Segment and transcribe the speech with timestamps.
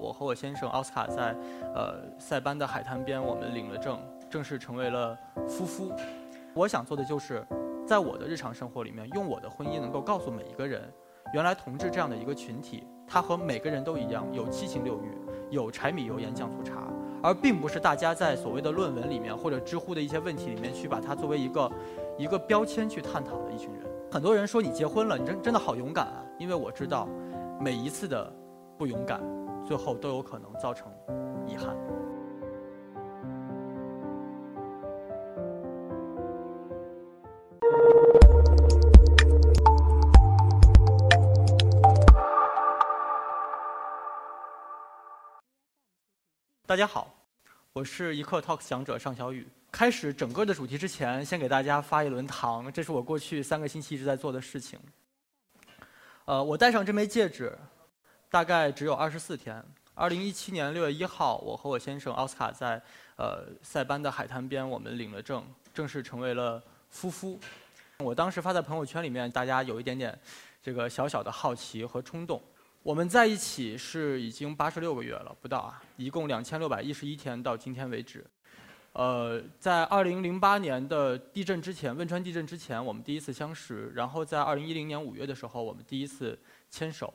[0.00, 1.34] 我和我先生奥斯卡在，
[1.74, 3.98] 呃，塞班的海滩边，我们领了证，
[4.30, 5.92] 正式成为了夫妇。
[6.54, 7.46] 我想做的就是，
[7.86, 10.82] 在我的日常生活里面，用我的婚姻能够告诉每一个人，
[11.34, 15.16] 原来同志这样的一个群体，他和每个人都一样，有七情六欲，
[15.50, 16.88] 有柴米油盐酱醋茶，
[17.22, 21.72] 而并不是大家在所谓的论文里面或者知乎的一些问题里面去把它作为一个
[22.16, 23.82] 一个标签去探讨的一群人。
[24.10, 27.06] 很多人说你结婚了，你真真的好勇敢啊，因为我知道，
[27.60, 28.32] 每一次的
[28.78, 29.20] 不勇敢。
[29.66, 30.86] 最后都有可能造成
[31.46, 31.76] 遗憾。
[46.64, 47.12] 大家好，
[47.72, 49.48] 我是一刻 Talk 讲者尚小雨。
[49.72, 54.78] 开始整个的主题之前，先给大家发一轮糖，这是我过去三个星期一直在做的事情。
[56.26, 57.58] 呃，我戴上这枚戒指。
[58.30, 59.62] 大概只有二十四天。
[59.94, 62.80] 二零一七年六月一号，我和我先生奥斯卡在
[63.16, 65.44] 呃塞班的海滩边，我们领了证，
[65.74, 67.38] 正式成为了夫妇。
[67.98, 70.16] 我当时发在朋友圈里面，大家有一点点
[70.62, 72.40] 这个小小的好奇和冲动。
[72.84, 78.24] 我们在一起是已经八十六个月了，不到啊，一共两千六百一十一天到今天为止。
[78.92, 83.90] 呃，在二零零八年的地震之前，汶川地震之前，我们第一次相识。
[83.94, 86.38] 然后在二零一零年五月的时候，我们第一次
[86.70, 87.12] 牵手。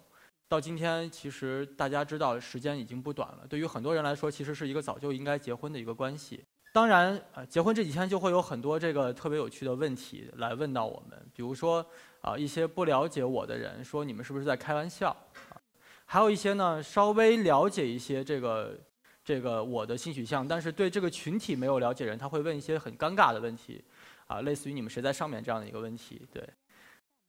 [0.48, 3.46] 到今天，其实大家知道时间已经不短了。
[3.50, 6.44] 对于很多人来说，其实是一个早就应该结婚的一个关系。
[6.72, 11.84] 当然，呃，结婚这几天就会有很多这个特别有趣的问题来问到我们，比如说
[12.22, 15.10] 啊，一些不了解我的人说你们是不是在开玩笑
[15.50, 15.58] 啊？
[16.06, 18.80] 还有一些呢，稍微了解一些这个
[19.24, 23.84] 这个我的性取向，但是对这个群体没有了解人，他会问一些很尴尬的问题，
[24.28, 26.48] 啊，类似于你们谁在上面这样的一个问题，对，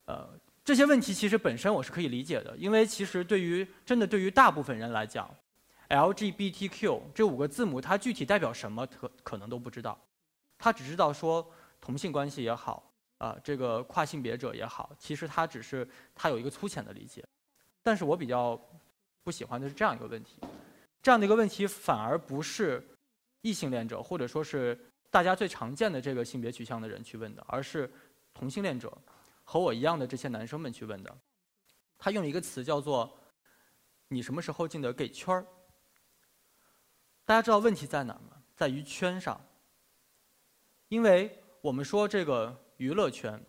[0.05, 0.29] 呃。
[0.65, 5.29] 这些问题其实本身我是可以理解的，因为其实对于真的对于大部分人来讲
[5.91, 9.99] ，LGBTQ 这五个字母它具体代表什么可可能都不知道，
[10.57, 11.47] 他只知道说
[11.83, 17.23] 同性关系也好啊，这个跨性别者也好，其实他只是他有一个粗浅的理解。
[17.83, 18.59] 但是我比较
[19.23, 20.39] 不喜欢的是这样一个问题，
[21.03, 22.83] 这样的一个问题反而不是
[23.43, 24.79] 异性恋者或者说是
[25.11, 27.93] 大家最常见的这个性别取向的人去问的，而是
[28.33, 28.91] 同性恋者。
[29.45, 31.17] 和我一样的这些男生们去问的，
[31.97, 33.17] 他用一个词叫做
[34.09, 35.47] “你什么时候进的 gay 圈儿”。
[37.25, 38.43] 大家知道问题在哪儿吗？
[38.57, 39.41] 在于圈上。
[40.89, 43.43] 因为我们说这个娱乐圈、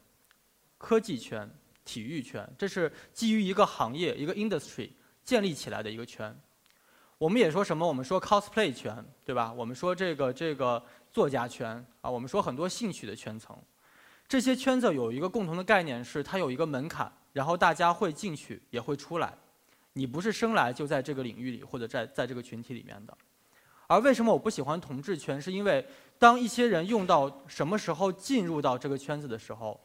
[0.77, 1.49] 科技圈、
[1.83, 4.89] 体育圈，这是基于一个行业、一个 industry
[5.23, 6.35] 建立起来的一个圈。
[7.17, 7.87] 我们也说什么？
[7.87, 9.51] 我们说 cosplay 圈，对吧？
[9.53, 13.57] 我们说这个这个作家圈啊，我们说很多兴趣的圈层。
[14.27, 19.31] 这些圈子有一个共同的概念，是它有一个门槛，然后大家会进去，也会出来。
[19.93, 23.15] 你不是生来就在这个领域里，或者在在这个群体里面的。
[23.87, 25.39] 而为什么我不喜欢同志圈？
[25.39, 25.85] 是因为
[26.17, 29.79] 当一些人用到什么时候进入到这个圈子的时候，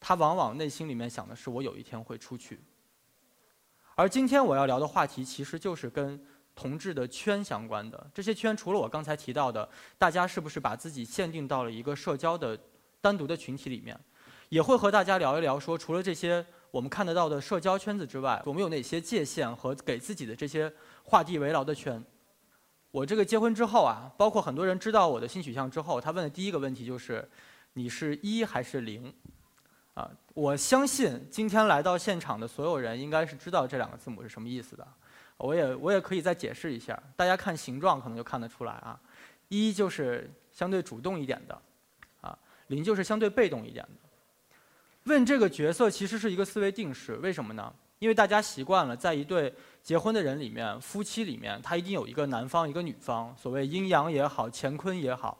[0.00, 2.60] 他往往内心里面想的是我有一天会出去。
[3.94, 6.20] 而今天我要聊的话题，其实就是跟
[6.56, 8.10] 同志的圈相关的。
[8.12, 9.66] 这些圈除了我刚才提到的，
[9.96, 12.58] 大家是不是把自己限定到了一个社交的？
[13.04, 13.94] 单独的群体里面，
[14.48, 20.72] 也会和大家聊一聊，说除了这些我们看得到的社交圈子之外，我们有哪些界限和给自己的这些
[21.02, 22.02] 画地为牢的圈？
[22.90, 27.28] 我这个结婚之后啊，包括很多人知道我的性取向之后，他问的第一个问题就是：
[27.74, 29.12] 你是一还是零？
[29.92, 34.88] 啊，我相信今天来到现场的所有人应该是知道这两个字母是什么意思的。
[35.36, 38.98] 我也我也可以再解释一下，大家看形状可能就看得出来啊，
[39.48, 41.60] 一就是相对主动一点的。
[42.68, 44.08] 零就是相对被动一点的。
[45.04, 47.72] 问这个角色其实是一个思维定式，为什么呢？
[47.98, 49.52] 因为大家习惯了，在一对
[49.82, 55.38] 结婚的人里面，夫妻里面，他一定有一个男方，一个女方，所谓阴阳也好，乾坤也好，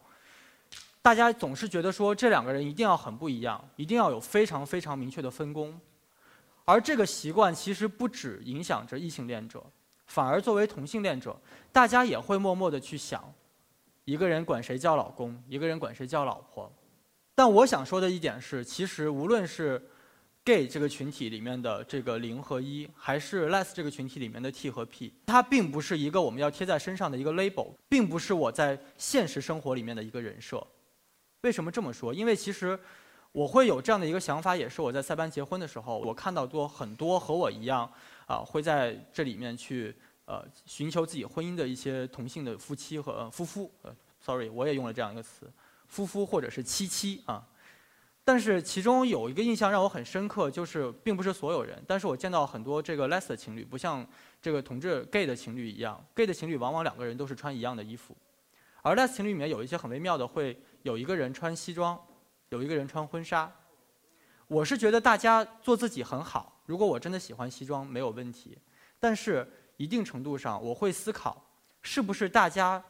[1.03, 5.79] 大家总是觉得说这两个人一定要很不一样，一定要有非常非常明确的分工。
[6.65, 9.63] 而这个习惯其实不只影响着异性恋者，
[10.07, 11.37] 反而作为同性恋者，
[11.73, 13.23] 大家也会默默的去想，
[14.05, 16.71] 一个人管谁叫老公，一个人管谁叫老婆。
[17.35, 19.83] 但我想说的一点是，其实无论是
[20.45, 30.65] gay 这个群体里面的这个零和一，还是 less 这个群体里面的 T 和 P，它并不是一个我们要贴在身上的一个 label，并不是我在现实生活里面的一个人设。
[31.41, 32.13] 为什么这么说？
[32.15, 32.79] 因为其实
[33.33, 37.91] 我会有这样的一个想法，也是我在塞班结婚的时候，我看到多很多和我一样
[38.27, 39.95] 啊，会在这里面去
[40.27, 43.73] 呃寻求自己婚姻的一些同性的夫妻和夫妇。
[43.83, 45.51] 呃，sorry，我也用了这样一个词。
[45.95, 47.47] 夫夫或者是妻妻啊，
[48.25, 54.05] 但是其中有一个印象让我很深刻，就是并不是所有人，但是我见到很多这个 les 的情侣，不像
[54.43, 58.17] 这个同志 gay 的情侣一样，gay 的情侣往往两个人都是穿一样的衣服，
[58.83, 61.97] 而 les 情侣里面有一些很微妙的，会有一个人穿西装，
[62.49, 63.49] 有一个人穿婚纱。
[64.49, 68.59] 我是觉得大家做自己很好，如果我真的喜欢西装没有问题，
[68.99, 71.41] 但是一定程度上我会思考，
[71.83, 72.83] 是不是大家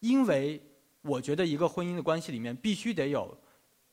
[0.00, 0.60] 因为
[1.02, 3.36] 我觉得一个婚姻的关系里面必须得有。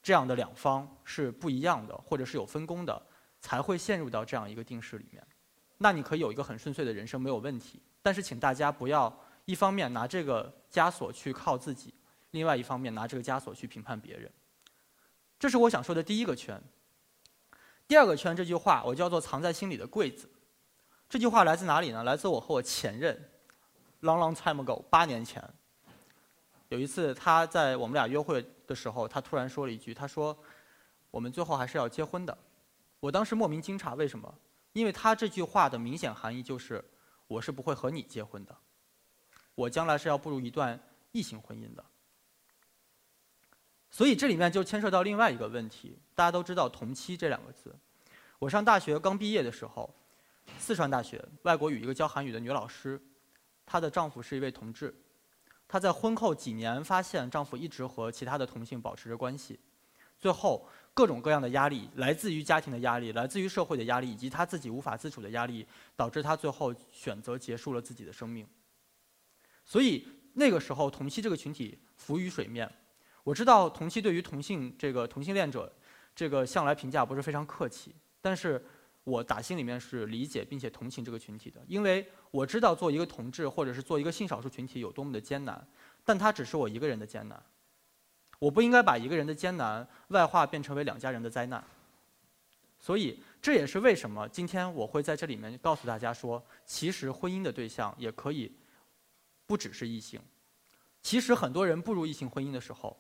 [0.02, 3.06] 这样的两方是不一样的，或者是有分工的，
[3.42, 5.22] 才会陷入到这样一个定式里面。
[5.78, 7.82] 那你可以有一个很顺遂的人生，没有问题。
[8.02, 9.14] 但是请大家不要
[9.44, 11.94] 一方面拿这个枷锁去靠自己，
[12.32, 14.32] 另外一方面拿这个枷锁去评判别人。
[15.38, 16.58] 这是我想说的第一个圈。
[17.86, 20.30] 第二个圈这句话我叫做藏在心里的柜子。
[21.10, 22.06] 这句话来自哪里呢？
[22.06, 23.30] 来自我和我前任
[24.02, 25.44] ，long long time ago，八年前。
[26.70, 28.44] 有一次他在我们俩约会。
[28.70, 30.38] 的时候，他突然说了一句：“他说，
[31.10, 32.38] 我们最后还是要结婚的。”
[33.02, 34.32] 我当时莫名惊诧，为什么？
[34.74, 36.86] 因为他这句话的明显含义就是，
[37.26, 38.56] 我是不会和你结婚的，
[39.56, 40.80] 我将来是要步入一段
[41.14, 41.84] 异性婚姻的。
[43.90, 47.76] 所以这里面就牵涉到另外一个问题，大家都知道“同妻”这两个字。
[48.38, 49.92] 我上大学刚毕业的时候，
[50.60, 53.02] 四川大学外国语一个教韩语的女老师，
[53.66, 54.94] 她的丈夫是一位同志。
[55.70, 59.60] 她在婚后几年发现丈夫一直和其他的同性保持着关系，
[60.18, 68.48] 最后各种各样的压力，来自于家庭的压力，来自于社会的压力，以及她自己无法自处的压力，导致她最后选择结束了自己的生命。
[69.64, 72.68] 所以那个时候，同妻这个群体浮于水面。
[73.24, 75.72] 我知道同妻对于同性这个同性恋者，
[76.16, 78.66] 这个向来评价不是非常客气，但是。
[79.10, 85.68] 我打心里面是理解并且同情这个群体的，因为我知道做一个同志或者是做一个性少数群体有多么的艰难，
[86.06, 87.42] 但它只是我一个人的艰难，
[88.38, 91.64] 我不应该把一个人的艰难外化变成为两家人的灾难。
[92.80, 98.52] 所以这也是为什么今天我会在这里面告诉大家说，其实婚姻的对象也可以
[99.46, 100.22] 不只是异性，
[101.02, 102.96] 其实很多人步入异性婚姻的时候。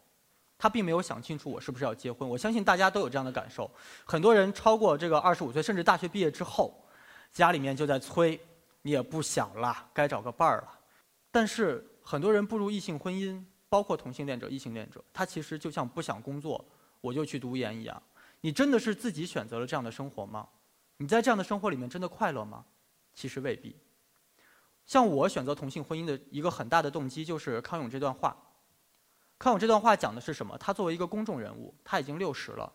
[0.60, 2.28] 他并没有想清楚我是不是要结婚。
[2.28, 3.72] 我相信大家都有这样的感受。
[4.04, 6.86] 很多人超过这个二十五岁，甚至大学毕业之后，
[7.32, 8.38] 家里面就在催，
[8.82, 10.80] 你也不小了，该找个伴儿了。
[11.32, 16.64] 但是很多人步入异性婚姻，包括同性恋者、异性恋者，他其实就像不想工作，
[17.00, 18.04] 我就去读研一样。
[18.42, 20.46] 你真的是自己选择了这样的生活吗？
[20.98, 22.66] 你在这样的生活里面真的快乐吗？
[23.14, 23.76] 其实未必。
[24.86, 28.36] 像我选择同性婚姻的一个很大的动机，就是康永这段话。
[29.39, 30.57] 看我这段话讲的是什么？
[30.57, 32.71] 他作为一个公众人物，他已经六十了。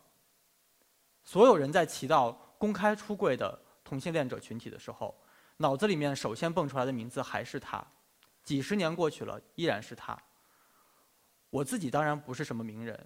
[1.23, 5.15] 所有人在提到公开出柜的同性恋者群体的时候，
[5.59, 7.87] 脑子里面首先蹦出来的名字还是他。
[8.43, 10.19] 几十年过去了，依然是他。
[11.51, 12.99] 我自己当然不是什么名人，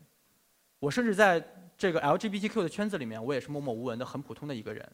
[0.79, 1.45] 我甚至在
[1.77, 4.89] 这个 LGBTQ 的圈子里面，我也是默默无闻的很普通的一个人。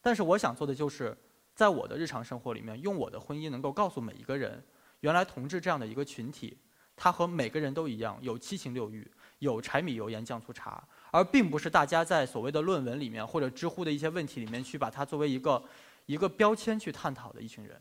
[0.00, 1.16] 但是我想做的就是，
[1.54, 4.62] 在我的日常生活里面，用我的婚姻能够告诉每一个人，
[5.00, 6.58] 原来同志这样的一个群体。
[6.98, 9.08] 他和每个人都一样，有七情六欲，
[9.38, 15.62] 有柴米油盐酱醋茶，而并不是大家在所谓的论文里面或者知乎的一些问题里面去把它作为一个
[16.06, 17.80] 一个标签去探讨的一群人。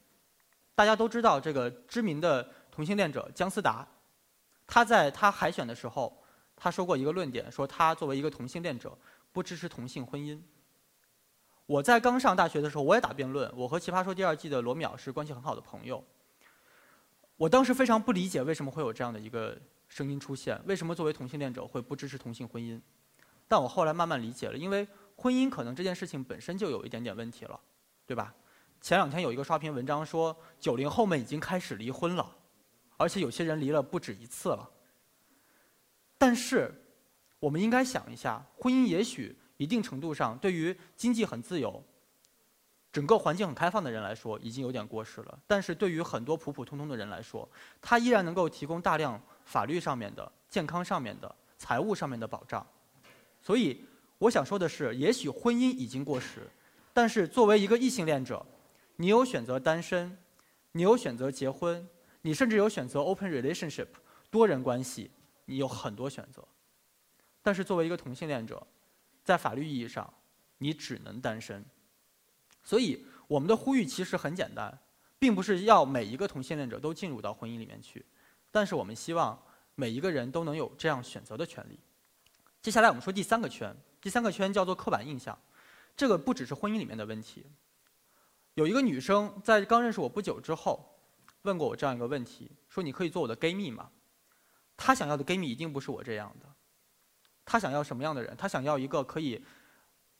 [0.76, 3.88] 大家都知道这个知名的同性恋者姜思达，
[4.68, 6.16] 他在他海选的时候，
[6.56, 8.96] 他说过一个论点，说他作为一个同性恋者
[9.32, 10.40] 不支持同性婚姻。
[11.66, 16.04] 我在刚上大学的时候，我也打辩论，我和《奇葩说》第二季的罗淼是关系很好的朋友。
[17.38, 22.82] 我当时非常不理解为什么会有这样的一个声音出现，为什么作为同性恋者会不支持同性婚姻？
[23.48, 27.60] 但我后来慢慢理解了，因为婚姻可能这件事情本身就有一点点问题了，
[28.06, 28.34] 对吧？
[28.82, 32.36] 前两天有一个刷屏文章说，九零后们已经开始离婚了，
[32.98, 34.70] 而且有些人离了不止一次了。
[36.18, 36.74] 但是，
[37.40, 41.84] 我们应该想一下，婚姻也许一定程度上对于经济很自由。
[42.98, 45.40] 整个环境很开放的人来说，已经有点过时了。
[45.46, 47.48] 但是对于很多普普通通的人来说，
[47.80, 52.66] 他依然能够提供大量法律上面的、健康上面的、财务上面的保障。
[53.40, 53.86] 所以
[54.18, 56.48] 我想说的是，也许婚姻已经过时，
[56.92, 58.44] 但是作为一个异性恋者，
[58.96, 60.18] 你有选择单身，
[60.72, 61.88] 你有选择结婚，
[62.24, 63.90] 你甚至有选择 open relationship
[64.32, 65.12] 多人关系，
[65.46, 66.44] 你有很多选择。
[67.44, 68.66] 但是作为一个同性恋者，
[69.24, 70.12] 在法律意义上，
[70.58, 71.64] 你只能单身。
[72.68, 74.78] 所以，我们的呼吁其实很简单，
[75.18, 78.06] 并不是要每一个同性恋者都进入到婚姻里面去，
[78.52, 79.42] 但是我们希望
[79.76, 81.80] 每一个人都能有这样选择的权利。
[82.62, 85.40] 接下来我们说第三个圈，第三个圈叫做刻板印象，
[85.96, 87.46] 这个不只是婚姻里面的问题。
[88.56, 91.00] 有一个女生在刚认识我不久之后，
[91.44, 93.90] 问过我这样一个问题，说你可以做我的 gay 蜜吗？
[94.76, 96.46] 她想要的 gay 蜜一定不是我这样的。
[97.46, 98.36] 她想要什么样的人？
[98.36, 99.42] 她想要一个可以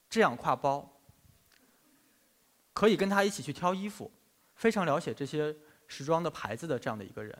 [0.10, 0.97] 这样挎包，
[2.78, 4.12] 可以跟他一起去挑衣服，
[4.54, 5.56] 非常了解这些
[5.88, 7.36] 时装的牌子的这样的一个人。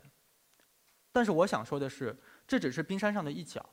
[1.12, 3.64] 但是我想说的是，这只是冰山上的一角。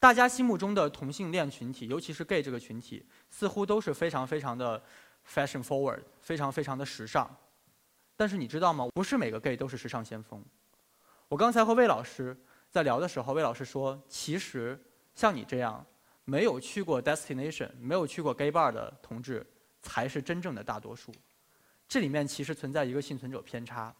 [0.00, 4.82] 大家心目中的同性恋群体，尤其是 gay 这个群体，似乎都是非常非常的
[5.24, 7.30] fashion forward，非常非常的时尚。
[8.16, 8.88] 但是你知道吗？
[8.92, 10.44] 不是每个 gay 都是时尚先锋。
[11.28, 12.36] 我刚才和魏老师
[12.68, 14.76] 在聊的时候，魏老师说，其实
[15.14, 15.86] 像你这样
[16.24, 19.46] 没有去过 destination、没有去过 gay bar 的同志，
[19.84, 21.14] 才是真正的大多数。
[21.86, 23.94] 这里面其实存在一个幸存者偏差。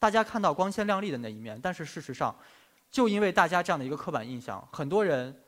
[0.00, 2.36] 大家看到光鲜亮丽的那一面，但是事实上，
[2.90, 5.42] 就因为大家这样的一个刻板印象，很多人。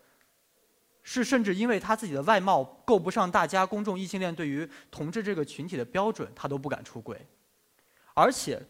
[1.10, 7.26] 是，甚至因为他自己的外貌够不上大家公众异性恋对于同志这个群体的标准，他都不敢出轨。
[8.12, 8.60] 而且，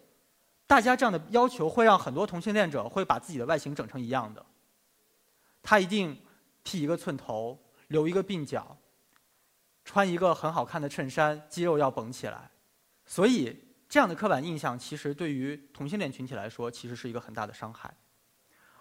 [0.65, 4.47] 大家这样的要求会让很多同性恋者会把自己的外形整成一样的。
[5.65, 6.17] 他一定
[6.63, 7.59] 剃一个寸头，
[7.89, 8.78] 留一个鬓角，
[9.88, 12.50] 穿一个很好看的衬衫，肌肉要绷起来。
[13.07, 17.90] 所以，这样的刻板印象其实对于同性恋群体来说，其实是一个很大的伤害。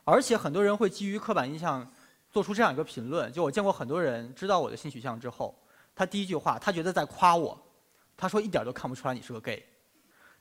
[0.04, 1.90] 而且，很多人会基于刻板印象。
[2.30, 5.58] 做出这样一个评论，就我见过很多人知道我的性取向之后，
[5.96, 7.58] 他第一句话，他觉得在夸我，
[8.18, 9.66] 他说一点都看不出来你是个 gay，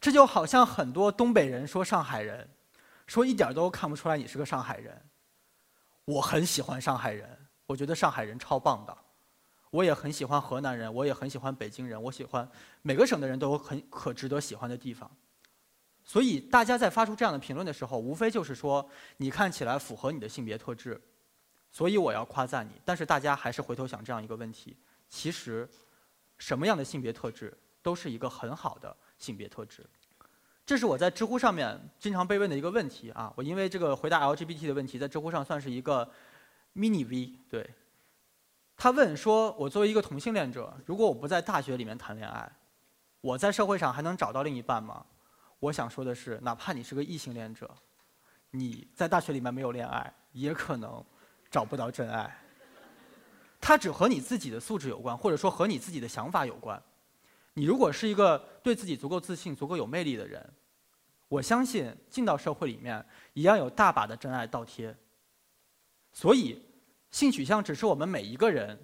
[0.01, 2.47] 这就好像很多东北人说上海人，
[3.07, 5.01] 说一点都看不出来你是个上海人。
[6.07, 8.99] 我很喜欢上海人，我觉得上海人超棒的，
[9.77, 12.49] 我也很喜欢河南人，我也很喜欢北京人，我喜欢
[12.81, 15.11] 每个省的人都有很可值得喜欢的地方。
[16.03, 20.99] 所以大家在发出这样的评论的时候，无非就是说你看起来符合你的性别特质。
[21.71, 24.75] 所以我要夸赞你，但是大家还是回头想这样一个问题：
[25.11, 25.69] 其实，
[26.39, 29.85] 什么样的性别特质都是一个很好的性别特质。
[30.65, 33.31] 这是我在知乎上面经常被问的一个问题啊！
[33.37, 36.11] 我因为这个回答 LGBT 的问题，在知乎上算是一个
[36.75, 37.39] mini V。
[37.51, 37.69] 对，
[38.77, 42.51] 他问说：我作为一个同性恋者，如果我不在大学里面谈恋爱，
[43.21, 45.05] 我在社会上还能找到另一半吗？
[45.59, 47.71] 我想说的是，哪怕你是个异性恋者，
[48.51, 51.05] 你在大学里面没有恋爱，也可能。
[51.49, 52.39] 找不到真爱，
[53.61, 56.83] 它只和你自己的素质有关，或者说和你自己的想法有关。
[57.55, 60.45] 你如果是一个对自己足够自信、足够有魅力的人，
[61.29, 63.03] 我相信进到社会里面
[63.33, 64.95] 一样有大把的真爱倒贴。
[66.13, 66.61] 所以，
[67.17, 68.79] 性取向只是我们每一个人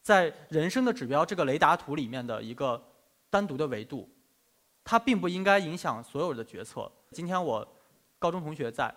[0.00, 2.80] 在人生的指标这个雷达图里面的一个
[3.28, 4.08] 单独的维度，
[4.84, 6.88] 它并不应该影响所有的决策。
[7.10, 7.66] 今天我
[8.20, 8.94] 高中同学在。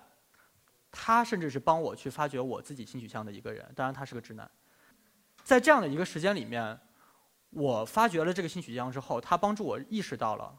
[0.91, 4.49] 他甚至是帮我去发掘我自己性取向的一个人，当然他是个直男。
[5.43, 6.79] 在这样的一个时间里面，
[7.51, 10.51] 我发掘了这个性取向之后，他帮助我意识到了，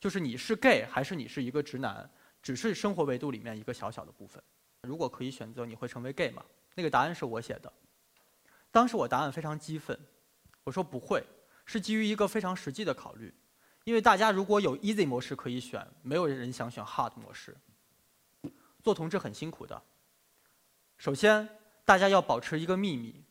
[0.00, 2.08] 就是你是 gay 还是你是一个直男，
[2.42, 4.42] 只是生活维度里面一个小小的部分。
[4.82, 6.44] 如果可以选择，你会成为 gay 吗？
[6.76, 7.72] 那个答案是我写的。
[8.70, 9.98] 当时我答案非常激愤，
[10.62, 11.24] 我说不会，
[11.64, 13.34] 是基于一个非常实际的考虑，
[13.84, 17.56] 因为大家如果有 easy 模式可以选，没有人想选 hard 模式。
[18.82, 19.82] 做同志很辛苦的。
[20.98, 21.48] 首先，
[21.84, 23.24] 大家要保持一个秘密，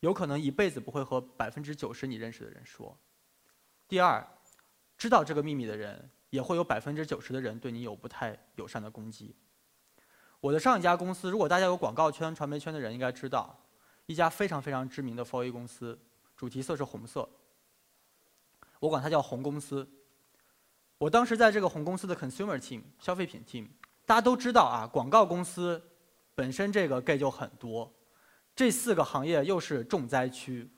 [0.00, 2.98] 有可能一辈子不会和百分之九十你认识的人说。
[3.86, 4.26] 第二，
[4.96, 9.36] 知道这个秘密的人，也会有百分之九十的人对你有不太友善的攻击。
[10.40, 13.54] 我的上一家公司，如果大家有广告圈、传媒圈的人应该知道，
[14.06, 15.98] 一家非常非常知名的 4A 公司，
[16.36, 17.28] 主题色是红色，
[18.78, 19.86] 我管它叫红公司。
[20.98, 23.68] 我当时在这个红公司的 consumer team 消费品 team。
[24.06, 25.80] 大家都知道啊，广告公司
[26.34, 27.88] 本身这个 gay 就很多，
[28.56, 30.68] 这四个行业又是重灾区，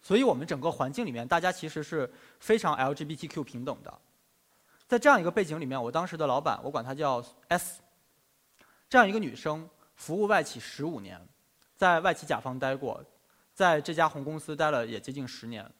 [0.00, 3.92] 所以我们整个环境里面，大家其实是非常 LGBTQ 平等的。
[4.86, 7.80] 在这样一个背景里面，我当时的老板，我管他叫 S，
[8.88, 11.20] 这样一个女生，服务外企十五年，
[11.76, 13.04] 在外企甲方待过，
[13.52, 15.70] 在这家红公司待了也接近十年，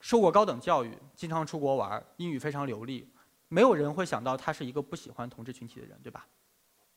[0.00, 3.06] 受过高等教育，经常出国玩，英语非常流利。
[3.48, 6.26] 没有人会想到她是一个不喜欢同志群体的人，对吧？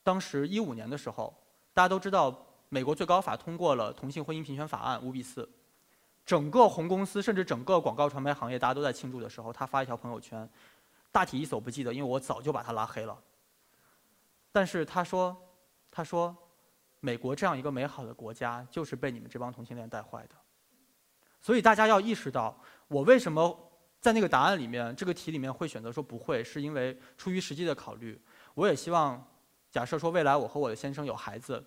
[0.02, 1.36] 当时一五年的时候，
[1.74, 2.34] 大家都知道
[2.70, 5.50] 美国最高法通过了同性婚姻平权法案五比四，
[6.26, 10.50] 整个红公司甚至整个广告传媒行业大家都在庆祝的时候，她发一条朋友圈，
[11.12, 13.22] 大体一手不记得，因为我早就把她拉黑了。
[14.56, 15.36] 但是他说，
[15.92, 16.34] 他说，
[17.02, 20.36] 美国这样一个美好的国家就是被你们这帮同性恋带坏的，
[21.42, 22.58] 所以大家要意识到
[22.88, 23.62] 我为什么。
[24.00, 28.22] 在那个答案里面，这个题里面会选择说不会，是因为出于实际的考虑。
[28.54, 29.22] 我也希望，
[29.72, 31.62] 假设说未来我和我的先生有孩子，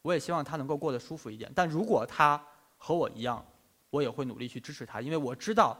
[0.00, 1.52] 我也希望他能够过得舒服一点。
[1.56, 2.40] 但如果他
[2.76, 3.44] 和我一样，
[3.90, 5.76] 我也会努力去支持他，因为我知道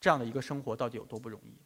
[0.00, 1.56] 这样的一个生活到底有多不容易。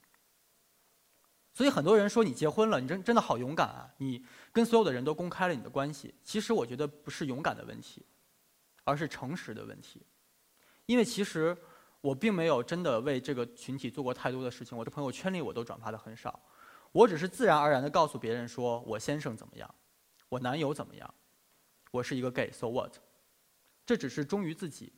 [1.54, 3.86] 所以很多人说你结婚了，你真真的好勇敢啊！
[3.98, 6.14] 你跟所有的人都公开了你的关系。
[6.24, 8.02] 其实我觉得不是勇敢的问题，
[8.84, 10.00] 而是诚实的问题。
[10.86, 11.54] 因为其实
[12.00, 16.40] 我并没有真的为这个群体做过太多的事情，我的朋友圈里我都转发的很少。
[16.90, 19.74] 我只是自然而然的告诉别人说我先生怎么样，
[20.30, 21.14] 我男友怎么样，
[21.90, 22.96] 我是一个 gay，so what？
[23.84, 24.90] 这只是忠于自己。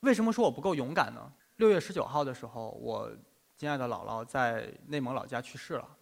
[0.00, 1.32] 为什么说我不够勇敢呢？
[1.56, 3.16] 六月十九号的时候，我。
[3.56, 5.96] 亲爱的姥姥在内蒙老家去世了，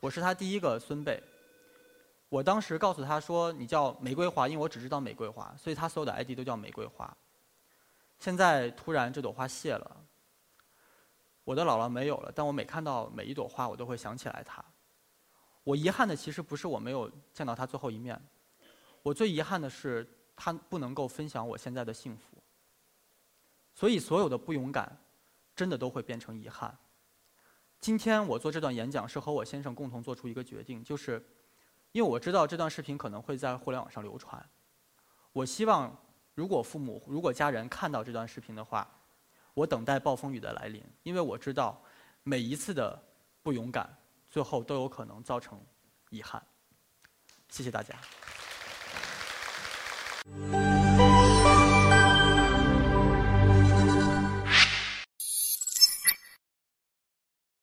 [0.00, 1.20] 我是她第一个孙辈。
[2.28, 7.12] 我当时告诉她说：“你叫玫瑰花，因为我只知道玫瑰花，所以她所有的 ID 都叫玫瑰花。”
[8.20, 10.06] 现在突然这朵花谢了，
[11.42, 14.64] 我的姥姥没有了，但我每看到每一朵花，我都会想起来她。
[15.64, 18.16] 我遗憾的其实不是我没有见到她最后一面，
[19.02, 22.40] 我最遗憾的是她不能够分享我现在的幸福。
[23.74, 24.96] 所以所有的不勇敢，
[25.56, 26.72] 真的都会变成遗憾。
[27.84, 31.22] 今天我做这段演讲是和我先生共同做出一个决定，就是
[31.92, 34.42] 因为我知道这段视频可能会在互联网上流传。
[35.34, 35.94] 我希望，
[36.32, 38.90] 如果父母、如果家人看到这段视频的话，
[39.52, 41.78] 我等待暴风雨的来临，因为我知道
[42.22, 42.98] 每一次的
[43.42, 43.94] 不勇敢，
[44.30, 45.60] 最后都有可能造成
[46.08, 46.42] 遗憾。
[47.50, 47.94] 谢谢大家。